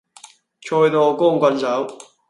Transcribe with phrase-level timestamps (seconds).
[0.63, 1.85] 財到光棍手